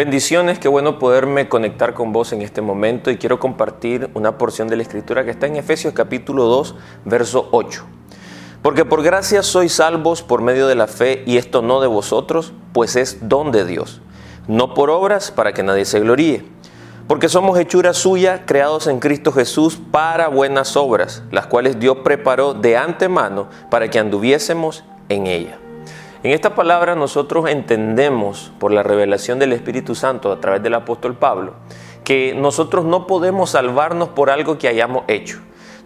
Bendiciones, 0.00 0.58
qué 0.58 0.66
bueno 0.66 0.98
poderme 0.98 1.50
conectar 1.50 1.92
con 1.92 2.10
vos 2.10 2.32
en 2.32 2.40
este 2.40 2.62
momento 2.62 3.10
y 3.10 3.18
quiero 3.18 3.38
compartir 3.38 4.08
una 4.14 4.38
porción 4.38 4.66
de 4.66 4.76
la 4.76 4.82
escritura 4.82 5.26
que 5.26 5.30
está 5.30 5.46
en 5.46 5.56
Efesios 5.56 5.92
capítulo 5.92 6.44
2, 6.44 6.74
verso 7.04 7.50
8. 7.50 7.84
Porque 8.62 8.86
por 8.86 9.02
gracia 9.02 9.42
sois 9.42 9.74
salvos 9.74 10.22
por 10.22 10.40
medio 10.40 10.66
de 10.68 10.74
la 10.74 10.86
fe 10.86 11.22
y 11.26 11.36
esto 11.36 11.60
no 11.60 11.82
de 11.82 11.86
vosotros, 11.86 12.54
pues 12.72 12.96
es 12.96 13.28
don 13.28 13.52
de 13.52 13.66
Dios, 13.66 14.00
no 14.48 14.72
por 14.72 14.88
obras 14.88 15.30
para 15.30 15.52
que 15.52 15.62
nadie 15.62 15.84
se 15.84 16.00
gloríe. 16.00 16.46
Porque 17.06 17.28
somos 17.28 17.58
hechura 17.58 17.92
suya, 17.92 18.46
creados 18.46 18.86
en 18.86 19.00
Cristo 19.00 19.32
Jesús 19.32 19.78
para 19.90 20.28
buenas 20.28 20.78
obras, 20.78 21.22
las 21.30 21.46
cuales 21.46 21.78
Dios 21.78 21.98
preparó 22.02 22.54
de 22.54 22.78
antemano 22.78 23.50
para 23.70 23.90
que 23.90 23.98
anduviésemos 23.98 24.82
en 25.10 25.26
ella. 25.26 25.58
En 26.22 26.32
esta 26.32 26.54
palabra 26.54 26.94
nosotros 26.96 27.48
entendemos 27.48 28.52
por 28.58 28.72
la 28.72 28.82
revelación 28.82 29.38
del 29.38 29.54
Espíritu 29.54 29.94
Santo 29.94 30.30
a 30.30 30.38
través 30.38 30.62
del 30.62 30.74
apóstol 30.74 31.14
Pablo 31.14 31.54
que 32.04 32.34
nosotros 32.34 32.84
no 32.84 33.06
podemos 33.06 33.50
salvarnos 33.50 34.10
por 34.10 34.30
algo 34.30 34.58
que 34.58 34.68
hayamos 34.68 35.04
hecho. 35.08 35.38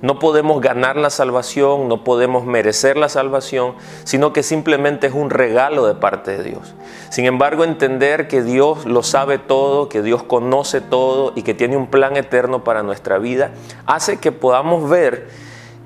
No 0.03 0.19
podemos 0.19 0.61
ganar 0.61 0.97
la 0.97 1.11
salvación, 1.11 1.87
no 1.87 2.03
podemos 2.03 2.45
merecer 2.45 2.97
la 2.97 3.09
salvación, 3.09 3.75
sino 4.03 4.33
que 4.33 4.43
simplemente 4.43 5.07
es 5.07 5.15
un 5.15 5.31
regalo 5.31 5.87
de 5.87 5.95
parte 5.95 6.37
de 6.37 6.43
Dios. 6.43 6.75
Sin 7.11 7.27
embargo, 7.27 7.63
entender 7.63 8.27
que 8.27 8.43
Dios 8.43 8.87
lo 8.87 9.03
sabe 9.03 9.39
todo, 9.39 9.89
que 9.89 10.03
Dios 10.03 10.23
conoce 10.23 10.81
todo 10.81 11.33
y 11.37 11.43
que 11.43 11.55
tiene 11.55 11.77
un 11.77 11.87
plan 11.87 12.17
eterno 12.17 12.65
para 12.65 12.83
nuestra 12.83 13.19
vida, 13.19 13.53
hace 13.87 14.19
que 14.19 14.33
podamos 14.33 14.91
ver 14.91 15.29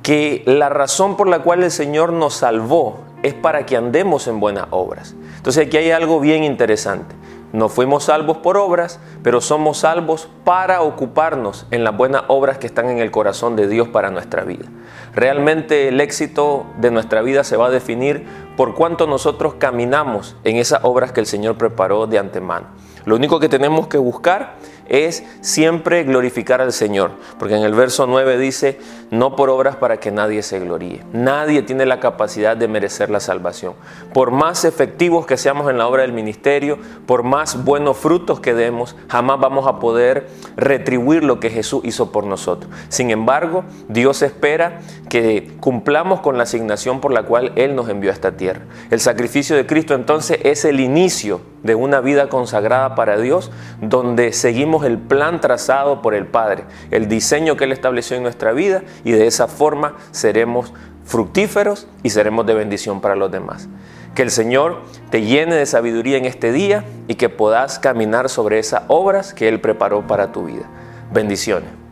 que 0.02 0.42
la 0.46 0.68
razón 0.68 1.16
por 1.16 1.28
la 1.28 1.40
cual 1.40 1.62
el 1.62 1.70
Señor 1.70 2.12
nos 2.12 2.34
salvó 2.34 3.07
es 3.22 3.34
para 3.34 3.66
que 3.66 3.76
andemos 3.76 4.26
en 4.28 4.40
buenas 4.40 4.66
obras. 4.70 5.14
Entonces 5.36 5.66
aquí 5.66 5.76
hay 5.76 5.90
algo 5.90 6.20
bien 6.20 6.44
interesante. 6.44 7.14
No 7.50 7.70
fuimos 7.70 8.04
salvos 8.04 8.38
por 8.38 8.58
obras, 8.58 9.00
pero 9.22 9.40
somos 9.40 9.78
salvos 9.78 10.28
para 10.44 10.82
ocuparnos 10.82 11.66
en 11.70 11.82
las 11.82 11.96
buenas 11.96 12.24
obras 12.28 12.58
que 12.58 12.66
están 12.66 12.90
en 12.90 12.98
el 12.98 13.10
corazón 13.10 13.56
de 13.56 13.68
Dios 13.68 13.88
para 13.88 14.10
nuestra 14.10 14.44
vida. 14.44 14.66
Realmente 15.14 15.88
el 15.88 16.02
éxito 16.02 16.66
de 16.76 16.90
nuestra 16.90 17.22
vida 17.22 17.44
se 17.44 17.56
va 17.56 17.68
a 17.68 17.70
definir 17.70 18.26
por 18.54 18.74
cuánto 18.74 19.06
nosotros 19.06 19.54
caminamos 19.54 20.36
en 20.44 20.56
esas 20.56 20.80
obras 20.82 21.12
que 21.12 21.20
el 21.20 21.26
Señor 21.26 21.56
preparó 21.56 22.06
de 22.06 22.18
antemano. 22.18 22.66
Lo 23.06 23.16
único 23.16 23.40
que 23.40 23.48
tenemos 23.48 23.86
que 23.86 23.96
buscar 23.96 24.56
es 24.86 25.24
siempre 25.40 26.04
glorificar 26.04 26.60
al 26.60 26.74
Señor, 26.74 27.12
porque 27.38 27.56
en 27.56 27.62
el 27.62 27.74
verso 27.74 28.06
9 28.06 28.36
dice, 28.36 28.78
no 29.10 29.36
por 29.36 29.50
obras 29.50 29.76
para 29.76 29.98
que 29.98 30.10
nadie 30.10 30.42
se 30.42 30.60
gloríe. 30.60 31.04
Nadie 31.12 31.62
tiene 31.62 31.86
la 31.86 32.00
capacidad 32.00 32.56
de 32.56 32.68
merecer 32.68 33.10
la 33.10 33.20
salvación. 33.20 33.74
Por 34.12 34.30
más 34.30 34.64
efectivos 34.64 35.26
que 35.26 35.36
seamos 35.36 35.70
en 35.70 35.78
la 35.78 35.86
obra 35.86 36.02
del 36.02 36.12
ministerio, 36.12 36.78
por 37.06 37.22
más 37.22 37.64
buenos 37.64 37.96
frutos 37.96 38.40
que 38.40 38.54
demos, 38.54 38.96
jamás 39.08 39.40
vamos 39.40 39.66
a 39.66 39.78
poder 39.78 40.28
retribuir 40.56 41.24
lo 41.24 41.40
que 41.40 41.50
Jesús 41.50 41.82
hizo 41.84 42.12
por 42.12 42.24
nosotros. 42.24 42.70
Sin 42.88 43.10
embargo, 43.10 43.64
Dios 43.88 44.22
espera 44.22 44.80
que 45.08 45.56
cumplamos 45.60 46.20
con 46.20 46.36
la 46.36 46.42
asignación 46.42 47.00
por 47.00 47.12
la 47.12 47.22
cual 47.22 47.52
Él 47.56 47.74
nos 47.74 47.88
envió 47.88 48.10
a 48.10 48.14
esta 48.14 48.36
tierra. 48.36 48.62
El 48.90 49.00
sacrificio 49.00 49.56
de 49.56 49.66
Cristo 49.66 49.94
entonces 49.94 50.38
es 50.42 50.64
el 50.64 50.80
inicio 50.80 51.40
de 51.62 51.74
una 51.74 52.00
vida 52.00 52.28
consagrada 52.28 52.94
para 52.94 53.18
Dios, 53.18 53.50
donde 53.80 54.32
seguimos 54.32 54.84
el 54.84 54.98
plan 54.98 55.40
trazado 55.40 56.02
por 56.02 56.14
el 56.14 56.26
Padre, 56.26 56.64
el 56.90 57.08
diseño 57.08 57.56
que 57.56 57.64
Él 57.64 57.72
estableció 57.72 58.16
en 58.16 58.22
nuestra 58.22 58.52
vida 58.52 58.82
y 59.04 59.12
de 59.12 59.26
esa 59.26 59.48
forma 59.48 59.94
seremos 60.10 60.72
fructíferos 61.04 61.86
y 62.02 62.10
seremos 62.10 62.46
de 62.46 62.54
bendición 62.54 63.00
para 63.00 63.16
los 63.16 63.30
demás. 63.30 63.68
Que 64.14 64.22
el 64.22 64.30
Señor 64.30 64.82
te 65.10 65.22
llene 65.22 65.54
de 65.54 65.66
sabiduría 65.66 66.18
en 66.18 66.24
este 66.24 66.52
día 66.52 66.84
y 67.06 67.14
que 67.14 67.28
puedas 67.28 67.78
caminar 67.78 68.28
sobre 68.28 68.58
esas 68.58 68.82
obras 68.88 69.32
que 69.32 69.48
Él 69.48 69.60
preparó 69.60 70.06
para 70.06 70.32
tu 70.32 70.44
vida. 70.44 70.68
Bendiciones. 71.12 71.87